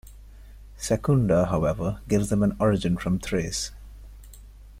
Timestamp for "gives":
2.07-2.29